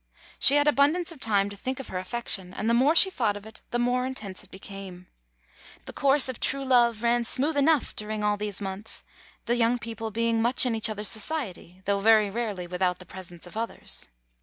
[0.39, 3.37] She had abundance of time to think of her affection, and the more she thought
[3.37, 5.05] of it, the more intense it became.
[5.85, 9.03] The course of true love ran smooth enovigh during all these months,
[9.45, 13.45] the young people being much in each other's society, though very rarely without the presence
[13.45, 14.07] of others.